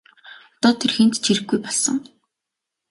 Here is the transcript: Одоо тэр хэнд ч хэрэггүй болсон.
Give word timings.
Одоо 0.57 0.71
тэр 0.79 0.91
хэнд 0.95 1.13
ч 1.15 1.23
хэрэггүй 1.27 1.59
болсон. 1.61 1.97